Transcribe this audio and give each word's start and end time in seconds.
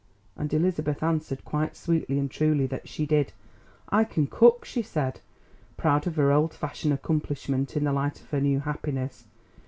And 0.35 0.51
Elizabeth 0.51 1.03
answered 1.03 1.45
quite 1.45 1.75
sweetly 1.77 2.17
and 2.17 2.31
truly 2.31 2.65
that 2.65 2.87
she 2.89 3.05
did. 3.05 3.33
"I 3.89 4.03
can 4.03 4.25
cook," 4.25 4.65
she 4.65 4.81
said, 4.81 5.19
proud 5.77 6.07
of 6.07 6.15
her 6.15 6.31
old 6.31 6.55
fashioned 6.55 6.95
accomplishment 6.95 7.77
in 7.77 7.83
the 7.83 7.93
light 7.93 8.19
of 8.19 8.31
her 8.31 8.41
new 8.41 8.61
happiness. 8.61 9.25